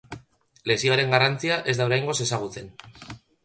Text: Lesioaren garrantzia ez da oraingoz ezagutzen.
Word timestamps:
Lesioaren 0.71 1.13
garrantzia 1.17 1.59
ez 1.73 1.77
da 1.81 1.87
oraingoz 1.91 2.19
ezagutzen. 2.29 2.77